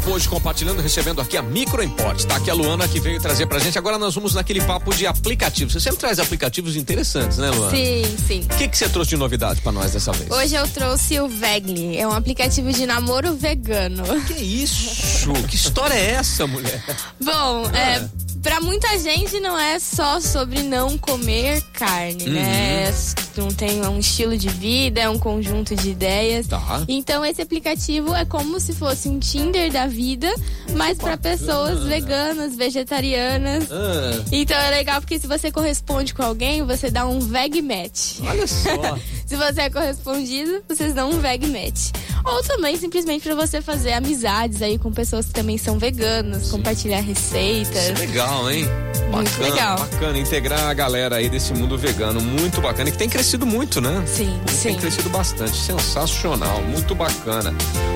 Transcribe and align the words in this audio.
papo 0.00 0.10
hoje 0.12 0.28
compartilhando, 0.28 0.80
recebendo 0.80 1.20
aqui 1.20 1.36
a 1.36 1.42
Micro 1.42 1.82
Import. 1.82 2.24
Tá 2.24 2.36
aqui 2.36 2.50
a 2.50 2.54
Luana 2.54 2.88
que 2.88 2.98
veio 2.98 3.20
trazer 3.20 3.46
pra 3.46 3.58
gente. 3.58 3.76
Agora 3.78 3.98
nós 3.98 4.14
vamos 4.14 4.34
naquele 4.34 4.60
papo 4.62 4.94
de 4.94 5.06
aplicativos. 5.06 5.74
Você 5.74 5.80
sempre 5.80 5.98
traz 5.98 6.18
aplicativos 6.18 6.74
interessantes, 6.76 7.36
né, 7.38 7.50
Luana? 7.50 7.76
Sim, 7.76 8.16
sim. 8.26 8.40
O 8.50 8.56
que, 8.56 8.68
que 8.68 8.78
você 8.78 8.88
trouxe 8.88 9.10
de 9.10 9.16
novidade 9.16 9.60
pra 9.60 9.70
nós 9.70 9.92
dessa 9.92 10.12
vez? 10.12 10.30
Hoje 10.30 10.54
eu 10.54 10.66
trouxe 10.68 11.20
o 11.20 11.28
Vegli, 11.28 11.98
é 11.98 12.08
um 12.08 12.12
aplicativo 12.12 12.72
de 12.72 12.86
namoro 12.86 13.34
vegano. 13.34 14.04
Que 14.26 14.34
isso? 14.34 15.30
que 15.48 15.56
história 15.56 15.94
é 15.94 16.12
essa, 16.12 16.46
mulher? 16.46 16.82
Bom, 17.20 17.66
é. 17.74 17.96
é 17.96 18.08
para 18.42 18.60
muita 18.60 18.98
gente 18.98 19.38
não 19.40 19.58
é 19.58 19.78
só 19.78 20.20
sobre 20.20 20.62
não 20.62 20.96
comer 20.98 21.62
carne, 21.72 22.24
né? 22.24 22.28
uhum. 22.28 22.34
né? 22.34 22.94
Não 23.36 23.48
tem 23.48 23.86
um 23.86 23.98
estilo 23.98 24.36
de 24.36 24.48
vida, 24.48 25.00
é 25.00 25.08
um 25.08 25.18
conjunto 25.18 25.74
de 25.74 25.90
ideias. 25.90 26.46
Tá. 26.46 26.84
Então 26.88 27.24
esse 27.24 27.40
aplicativo 27.40 28.14
é 28.14 28.24
como 28.24 28.58
se 28.58 28.74
fosse 28.74 29.08
um 29.08 29.18
Tinder 29.18 29.72
da 29.72 29.86
vida, 29.86 30.28
mas 30.76 30.98
para 30.98 31.16
pessoas 31.16 31.84
veganas, 31.84 32.56
vegetarianas. 32.56 33.70
Ah. 33.70 34.24
Então 34.32 34.56
é 34.58 34.70
legal 34.70 35.00
porque 35.00 35.18
se 35.18 35.26
você 35.26 35.50
corresponde 35.50 36.12
com 36.12 36.22
alguém, 36.22 36.64
você 36.64 36.90
dá 36.90 37.06
um 37.06 37.20
veg 37.20 37.62
match. 37.62 38.20
Olha 38.22 38.46
só. 38.46 38.98
se 39.26 39.36
você 39.36 39.62
é 39.62 39.70
correspondido, 39.70 40.62
vocês 40.68 40.92
dão 40.92 41.10
um 41.10 41.20
veg 41.20 41.46
match. 41.46 41.90
Ou 42.24 42.42
também 42.42 42.76
simplesmente 42.76 43.22
para 43.22 43.34
você 43.34 43.60
fazer 43.62 43.92
amizades 43.92 44.62
aí 44.62 44.78
com 44.78 44.92
pessoas 44.92 45.26
que 45.26 45.32
também 45.32 45.56
são 45.58 45.78
veganas, 45.78 46.44
Sim. 46.44 46.50
compartilhar 46.52 47.00
receitas. 47.00 47.82
Isso 47.84 47.92
é 47.92 48.06
legal, 48.06 48.50
hein? 48.50 48.66
Muito 49.10 49.30
bacana, 49.30 49.48
legal. 49.48 49.78
Bacana 49.78 50.18
integrar 50.18 50.68
a 50.68 50.74
galera 50.74 51.16
aí 51.16 51.28
desse 51.28 51.52
mundo 51.52 51.76
vegano, 51.76 52.20
muito 52.20 52.60
bacana 52.60 52.88
e 52.88 52.92
que 52.92 52.98
tem 52.98 53.08
crescido 53.08 53.44
muito, 53.46 53.80
né? 53.80 54.02
Sim, 54.06 54.38
sim. 54.46 54.68
Tem 54.68 54.76
crescido 54.78 55.08
bastante, 55.10 55.56
sensacional, 55.56 56.62
muito 56.62 56.94
bacana. 56.94 57.54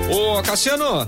Ô, 0.09 0.41
Cassiano, 0.43 1.07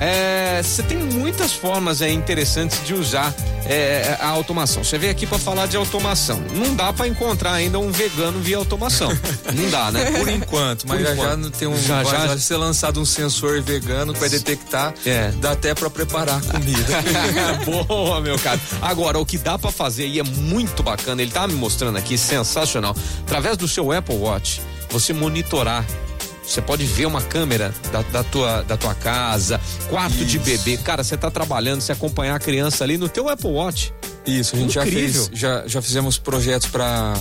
é, 0.00 0.60
você 0.62 0.82
tem 0.82 0.98
muitas 0.98 1.52
formas 1.52 2.02
é, 2.02 2.10
interessantes 2.10 2.84
de 2.84 2.94
usar 2.94 3.34
é, 3.64 4.16
a 4.20 4.28
automação. 4.28 4.82
Você 4.82 4.98
veio 4.98 5.12
aqui 5.12 5.26
para 5.26 5.38
falar 5.38 5.66
de 5.66 5.76
automação. 5.76 6.42
Não 6.54 6.74
dá 6.74 6.92
para 6.92 7.06
encontrar 7.06 7.52
ainda 7.52 7.78
um 7.78 7.90
vegano 7.90 8.40
via 8.40 8.56
automação. 8.56 9.10
Não 9.54 9.70
dá, 9.70 9.90
né? 9.90 10.18
Por 10.18 10.28
enquanto, 10.28 10.86
mas 10.88 10.98
Por 10.98 11.06
já, 11.06 11.12
enquanto. 11.14 11.44
já 11.44 11.50
tem 11.50 11.68
um 11.68 11.76
já, 11.76 12.04
já, 12.04 12.26
já 12.28 12.38
ser 12.38 12.56
lançado 12.56 13.00
um 13.00 13.04
sensor 13.04 13.62
vegano 13.62 14.12
que 14.12 14.20
vai 14.20 14.28
detectar. 14.28 14.92
É. 15.06 15.30
Dá 15.36 15.52
até 15.52 15.74
para 15.74 15.88
preparar 15.88 16.40
comida. 16.42 16.84
Boa, 17.86 18.20
meu 18.20 18.38
cara. 18.38 18.60
Agora, 18.82 19.18
o 19.18 19.26
que 19.26 19.38
dá 19.38 19.58
para 19.58 19.70
fazer 19.70 20.06
e 20.06 20.18
é 20.18 20.22
muito 20.22 20.82
bacana, 20.82 21.22
ele 21.22 21.30
tá 21.30 21.46
me 21.46 21.54
mostrando 21.54 21.96
aqui, 21.96 22.18
sensacional. 22.18 22.94
Através 23.20 23.56
do 23.56 23.68
seu 23.68 23.92
Apple 23.92 24.16
Watch, 24.16 24.60
você 24.90 25.12
monitorar 25.12 25.84
você 26.46 26.60
pode 26.60 26.84
ver 26.84 27.06
uma 27.06 27.22
câmera 27.22 27.74
da, 27.90 28.02
da, 28.02 28.24
tua, 28.24 28.62
da 28.62 28.76
tua 28.76 28.94
casa, 28.94 29.60
quarto 29.88 30.16
Isso. 30.16 30.24
de 30.26 30.38
bebê. 30.38 30.76
Cara, 30.76 31.02
você 31.02 31.16
tá 31.16 31.30
trabalhando, 31.30 31.80
você 31.80 31.92
acompanhar 31.92 32.36
a 32.36 32.38
criança 32.38 32.84
ali 32.84 32.98
no 32.98 33.08
teu 33.08 33.28
Apple 33.28 33.50
Watch. 33.50 33.92
Isso, 34.26 34.54
a 34.54 34.58
gente 34.58 34.78
Incrível. 34.78 35.10
já 35.10 35.28
fez, 35.28 35.30
já, 35.32 35.66
já 35.66 35.82
fizemos 35.82 36.18
projetos 36.18 36.68
para 36.68 37.14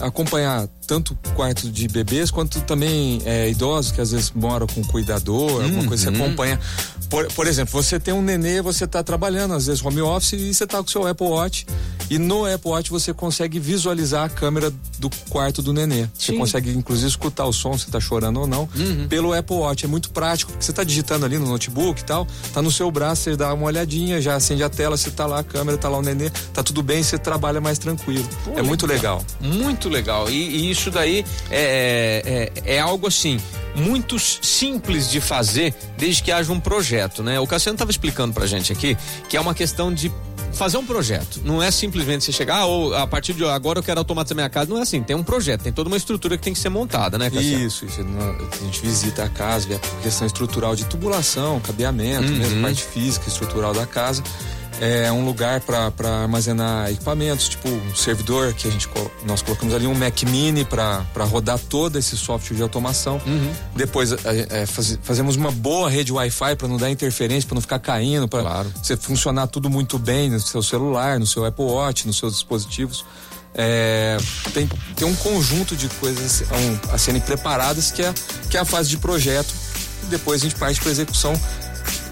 acompanhar 0.00 0.68
tanto 0.86 1.18
quarto 1.34 1.70
de 1.70 1.88
bebês 1.88 2.30
quanto 2.30 2.60
também 2.62 3.20
é, 3.24 3.50
idosos 3.50 3.92
que 3.92 4.00
às 4.00 4.12
vezes 4.12 4.32
moram 4.34 4.66
com 4.66 4.82
cuidador, 4.84 5.52
uhum. 5.52 5.64
alguma 5.64 5.86
coisa 5.86 6.04
você 6.04 6.16
uhum. 6.16 6.24
acompanha. 6.24 6.60
Por, 7.08 7.26
por 7.32 7.46
exemplo, 7.46 7.80
você 7.80 8.00
tem 8.00 8.12
um 8.12 8.22
nenê, 8.22 8.60
você 8.60 8.84
está 8.84 9.02
trabalhando, 9.02 9.54
às 9.54 9.66
vezes 9.66 9.84
home 9.84 10.00
office, 10.00 10.32
e 10.32 10.52
você 10.52 10.64
está 10.64 10.78
com 10.78 10.88
o 10.88 10.90
seu 10.90 11.06
Apple 11.06 11.26
Watch. 11.26 11.66
E 12.08 12.18
no 12.18 12.44
Apple 12.44 12.70
Watch 12.70 12.90
você 12.90 13.12
consegue 13.12 13.58
visualizar 13.58 14.24
a 14.24 14.28
câmera 14.28 14.72
do 14.98 15.10
quarto 15.28 15.62
do 15.62 15.72
nenê. 15.72 16.04
Sim. 16.04 16.08
Você 16.18 16.32
consegue, 16.34 16.70
inclusive, 16.70 17.08
escutar 17.08 17.44
o 17.46 17.52
som, 17.52 17.76
se 17.76 17.86
está 17.86 18.00
chorando 18.00 18.40
ou 18.40 18.46
não, 18.46 18.68
uhum. 18.74 19.06
pelo 19.08 19.32
Apple 19.32 19.56
Watch. 19.56 19.84
É 19.84 19.88
muito 19.88 20.10
prático, 20.10 20.52
porque 20.52 20.64
você 20.64 20.70
está 20.70 20.84
digitando 20.84 21.24
ali 21.24 21.38
no 21.38 21.46
notebook 21.46 22.00
e 22.00 22.04
tal, 22.04 22.26
tá 22.52 22.60
no 22.62 22.70
seu 22.70 22.90
braço, 22.90 23.22
você 23.22 23.36
dá 23.36 23.52
uma 23.54 23.66
olhadinha, 23.66 24.20
já 24.20 24.36
acende 24.36 24.62
a 24.62 24.68
tela, 24.68 24.96
você 24.96 25.08
está 25.08 25.26
lá, 25.26 25.40
a 25.40 25.44
câmera, 25.44 25.76
está 25.76 25.88
lá 25.88 25.98
o 25.98 26.02
nenê, 26.02 26.30
tá 26.52 26.62
tudo 26.62 26.82
bem, 26.82 27.02
você 27.02 27.18
trabalha 27.18 27.60
mais 27.60 27.78
tranquilo. 27.78 28.28
Pô, 28.44 28.50
é 28.50 28.54
legal. 28.54 28.66
muito 28.66 28.86
legal. 28.86 29.24
Muito 29.40 29.88
legal. 29.88 30.30
E, 30.30 30.70
e 30.70 30.70
isso 30.76 30.90
daí 30.90 31.24
é, 31.50 32.50
é, 32.64 32.76
é 32.76 32.80
algo 32.80 33.06
assim 33.06 33.40
muito 33.74 34.18
simples 34.18 35.10
de 35.10 35.20
fazer 35.20 35.74
desde 35.98 36.22
que 36.22 36.32
haja 36.32 36.50
um 36.52 36.58
projeto, 36.58 37.22
né? 37.22 37.38
O 37.38 37.46
Cassiano 37.46 37.74
estava 37.74 37.90
explicando 37.90 38.32
pra 38.32 38.46
gente 38.46 38.72
aqui 38.72 38.96
que 39.28 39.36
é 39.36 39.40
uma 39.40 39.54
questão 39.54 39.92
de 39.92 40.10
fazer 40.56 40.78
um 40.78 40.86
projeto. 40.86 41.42
Não 41.44 41.62
é 41.62 41.70
simplesmente 41.70 42.24
você 42.24 42.32
chegar, 42.32 42.60
ah, 42.60 42.64
ou 42.64 42.96
a 42.96 43.06
partir 43.06 43.34
de 43.34 43.44
agora 43.44 43.78
eu 43.78 43.82
quero 43.82 44.00
automatizar 44.00 44.34
minha 44.34 44.48
casa. 44.48 44.70
Não 44.70 44.78
é 44.78 44.82
assim, 44.82 45.02
tem 45.02 45.14
um 45.14 45.22
projeto, 45.22 45.62
tem 45.62 45.72
toda 45.72 45.88
uma 45.88 45.96
estrutura 45.96 46.36
que 46.36 46.42
tem 46.42 46.54
que 46.54 46.58
ser 46.58 46.70
montada, 46.70 47.18
né, 47.18 47.30
Cassiano? 47.30 47.66
Isso, 47.66 47.84
isso. 47.84 48.00
A 48.00 48.64
gente 48.64 48.80
visita 48.80 49.24
a 49.24 49.28
casa, 49.28 49.68
vê 49.68 49.74
a 49.74 50.02
questão 50.02 50.26
estrutural 50.26 50.74
de 50.74 50.86
tubulação, 50.86 51.60
cabeamento, 51.60 52.32
uhum. 52.32 52.38
mesmo 52.38 52.62
parte 52.62 52.82
física, 52.82 53.28
estrutural 53.28 53.74
da 53.74 53.86
casa 53.86 54.22
é 54.80 55.10
um 55.10 55.24
lugar 55.24 55.60
para 55.60 55.90
armazenar 56.22 56.90
equipamentos, 56.90 57.48
tipo 57.48 57.68
um 57.68 57.94
servidor 57.94 58.52
que 58.52 58.68
a 58.68 58.70
gente 58.70 58.88
nós 59.24 59.42
colocamos 59.42 59.74
ali 59.74 59.86
um 59.86 59.94
Mac 59.94 60.22
Mini 60.24 60.64
para 60.64 61.24
rodar 61.24 61.58
todo 61.58 61.98
esse 61.98 62.16
software 62.16 62.56
de 62.56 62.62
automação. 62.62 63.20
Uhum. 63.26 63.52
Depois 63.74 64.12
é, 64.12 64.16
é, 64.62 64.66
faz, 64.66 64.98
fazemos 65.02 65.36
uma 65.36 65.50
boa 65.50 65.88
rede 65.88 66.12
Wi-Fi 66.12 66.56
para 66.56 66.68
não 66.68 66.76
dar 66.76 66.90
interferência, 66.90 67.46
para 67.46 67.54
não 67.54 67.62
ficar 67.62 67.78
caindo, 67.78 68.28
para 68.28 68.42
claro. 68.42 68.72
você 68.82 68.96
funcionar 68.96 69.46
tudo 69.46 69.70
muito 69.70 69.98
bem 69.98 70.30
no 70.30 70.40
seu 70.40 70.62
celular, 70.62 71.18
no 71.18 71.26
seu 71.26 71.44
Apple 71.44 71.64
Watch, 71.64 72.06
nos 72.06 72.18
seus 72.18 72.34
dispositivos. 72.34 73.04
É, 73.58 74.18
tem, 74.52 74.68
tem 74.94 75.08
um 75.08 75.14
conjunto 75.16 75.74
de 75.74 75.88
coisas 75.88 76.44
a, 76.90 76.94
a 76.94 76.98
serem 76.98 77.22
preparadas 77.22 77.90
que 77.90 78.02
é, 78.02 78.12
que 78.50 78.56
é 78.56 78.60
a 78.60 78.64
fase 78.66 78.90
de 78.90 78.98
projeto. 78.98 79.52
E 80.02 80.06
depois 80.06 80.42
a 80.42 80.44
gente 80.44 80.56
parte 80.56 80.78
para 80.80 80.90
execução 80.90 81.32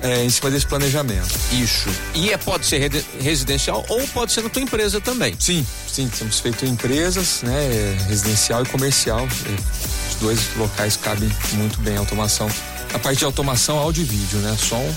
é, 0.05 0.23
em 0.23 0.29
cima 0.29 0.51
desse 0.51 0.67
planejamento. 0.67 1.35
Isso. 1.51 1.89
E 2.15 2.31
é, 2.31 2.37
pode 2.37 2.67
ser 2.67 2.93
residencial 3.21 3.85
ou 3.89 4.07
pode 4.09 4.33
ser 4.33 4.43
na 4.43 4.51
tua 4.51 4.63
empresa 4.63 5.01
também. 5.01 5.35
Sim, 5.39 5.67
sim. 5.89 6.09
Temos 6.09 6.39
feito 6.41 6.67
em 6.67 6.69
empresas, 6.69 7.41
né? 7.43 7.97
Residencial 8.07 8.63
e 8.63 8.67
comercial. 8.67 9.21
É, 9.21 10.11
os 10.11 10.17
dois 10.21 10.57
locais 10.57 10.97
cabem 10.99 11.31
muito 11.55 11.81
bem 11.81 11.97
a 11.97 12.01
automação. 12.01 12.49
A 12.93 12.99
parte 12.99 13.21
de 13.21 13.25
automação, 13.25 13.79
áudio 13.79 14.03
e 14.03 14.05
vídeo, 14.05 14.39
né? 14.41 14.55
Som, 14.61 14.95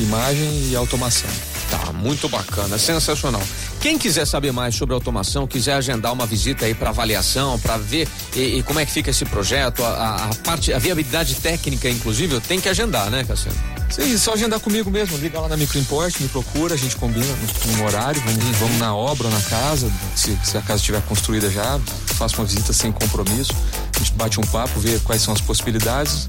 imagem 0.00 0.70
e 0.70 0.76
automação. 0.76 1.30
Tá, 1.70 1.92
muito 1.92 2.28
bacana, 2.28 2.78
sensacional. 2.78 3.42
Quem 3.80 3.96
quiser 3.98 4.26
saber 4.26 4.52
mais 4.52 4.74
sobre 4.74 4.94
automação, 4.94 5.46
quiser 5.46 5.74
agendar 5.74 6.12
uma 6.12 6.26
visita 6.26 6.64
aí 6.64 6.74
para 6.74 6.88
avaliação, 6.88 7.58
para 7.60 7.76
ver 7.76 8.08
e, 8.34 8.58
e, 8.58 8.62
como 8.62 8.80
é 8.80 8.86
que 8.86 8.90
fica 8.90 9.10
esse 9.10 9.24
projeto, 9.26 9.84
a, 9.84 10.30
a, 10.30 10.34
parte, 10.42 10.72
a 10.72 10.78
viabilidade 10.78 11.34
técnica, 11.36 11.88
inclusive, 11.88 12.40
tem 12.40 12.58
que 12.58 12.68
agendar, 12.68 13.10
né, 13.10 13.22
Cassiano? 13.22 13.77
Sim, 13.90 14.16
só 14.18 14.34
agendar 14.34 14.60
comigo 14.60 14.90
mesmo. 14.90 15.16
Liga 15.18 15.40
lá 15.40 15.48
na 15.48 15.56
Microimport, 15.56 16.20
me 16.20 16.28
procura, 16.28 16.74
a 16.74 16.76
gente 16.76 16.96
combina 16.96 17.26
no, 17.76 17.84
horário, 17.84 18.20
vamos, 18.22 18.44
uhum. 18.44 18.52
vamos, 18.52 18.78
na 18.78 18.94
obra 18.94 19.26
ou 19.26 19.32
na 19.32 19.40
casa. 19.42 19.90
Se, 20.14 20.38
se 20.44 20.56
a 20.56 20.60
casa 20.60 20.80
estiver 20.80 21.02
construída 21.02 21.50
já, 21.50 21.80
faço 22.16 22.36
uma 22.36 22.44
visita 22.46 22.72
sem 22.72 22.92
compromisso. 22.92 23.52
A 23.94 23.98
gente 23.98 24.12
bate 24.12 24.38
um 24.38 24.44
papo, 24.44 24.78
vê 24.80 24.98
quais 25.00 25.22
são 25.22 25.32
as 25.32 25.40
possibilidades, 25.40 26.26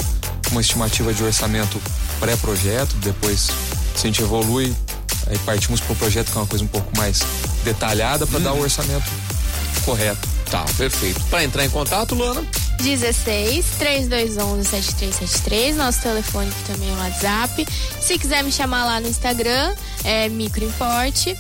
uma 0.52 0.62
estimativa 0.62 1.14
de 1.14 1.24
orçamento 1.24 1.82
pré-projeto, 2.20 2.96
depois 2.98 3.50
se 3.96 4.08
a 4.08 4.08
gente 4.08 4.22
evolui, 4.22 4.74
Aí 5.30 5.38
partimos 5.40 5.80
para 5.80 5.94
um 5.94 5.96
projeto 5.96 6.32
que 6.32 6.38
é 6.38 6.42
uma 6.42 6.48
coisa 6.48 6.64
um 6.64 6.68
pouco 6.68 6.96
mais 6.98 7.22
detalhada 7.64 8.26
para 8.26 8.40
hum. 8.40 8.44
dar 8.44 8.54
o 8.54 8.62
orçamento 8.62 9.10
correto. 9.86 10.28
Tá, 10.50 10.66
perfeito. 10.78 11.22
Para 11.30 11.44
entrar 11.44 11.64
em 11.64 11.70
contato, 11.70 12.16
Luana? 12.16 12.44
16 12.80 13.66
3211 13.78 14.68
7373, 14.68 15.78
nosso 15.78 16.02
telefone 16.02 16.50
que 16.52 16.72
também 16.72 16.90
é 16.90 16.94
o 16.94 16.98
WhatsApp. 16.98 17.68
Se 18.00 18.18
quiser 18.18 18.44
me 18.44 18.52
chamar 18.52 18.86
lá 18.86 19.00
no 19.00 19.08
Instagram, 19.08 19.74
é 20.04 20.30
microimporte. 20.30 21.36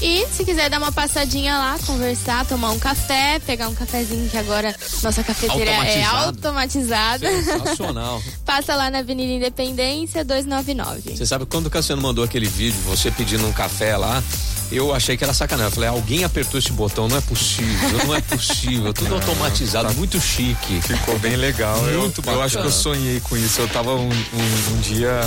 E 0.00 0.26
se 0.26 0.44
quiser 0.44 0.68
dar 0.68 0.78
uma 0.78 0.92
passadinha 0.92 1.56
lá, 1.56 1.78
conversar, 1.86 2.44
tomar 2.44 2.70
um 2.70 2.78
café, 2.78 3.38
pegar 3.38 3.68
um 3.68 3.74
cafezinho 3.74 4.28
que 4.28 4.36
agora 4.36 4.74
nossa 5.02 5.24
cafeteira 5.24 5.70
é 5.70 6.04
automatizada. 6.04 7.26
Sensacional. 7.42 8.22
Passa 8.44 8.76
lá 8.76 8.90
na 8.90 8.98
Avenida 8.98 9.32
Independência 9.32 10.22
299. 10.22 11.16
Você 11.16 11.24
sabe 11.24 11.46
quando 11.46 11.66
o 11.66 11.70
Cassiano 11.70 12.02
mandou 12.02 12.24
aquele 12.24 12.46
vídeo, 12.46 12.78
você 12.84 13.10
pedindo 13.10 13.46
um 13.46 13.52
café 13.52 13.96
lá, 13.96 14.22
eu 14.70 14.94
achei 14.94 15.16
que 15.16 15.24
era 15.24 15.32
sacanagem. 15.32 15.70
Eu 15.70 15.74
falei, 15.74 15.88
alguém 15.88 16.24
apertou 16.24 16.58
esse 16.58 16.72
botão, 16.72 17.08
não 17.08 17.16
é 17.16 17.20
possível, 17.20 18.06
não 18.06 18.14
é 18.14 18.20
possível. 18.20 18.92
Tudo 18.92 19.14
automatizado, 19.14 19.88
tá. 19.88 19.94
muito 19.94 20.20
chique. 20.20 20.80
Ficou 20.82 21.18
bem 21.18 21.36
legal. 21.36 21.80
Muito 21.82 22.22
eu, 22.26 22.32
eu 22.32 22.42
acho 22.42 22.58
que 22.58 22.66
eu 22.66 22.72
sonhei 22.72 23.20
com 23.20 23.36
isso. 23.36 23.60
Eu 23.60 23.68
tava 23.68 23.94
um, 23.94 24.08
um, 24.08 24.72
um 24.72 24.80
dia 24.80 25.20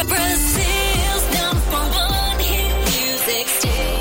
Brasil's 0.08 1.24
number 1.36 1.96
one 1.96 2.44
hit 2.44 2.74
music. 2.88 3.99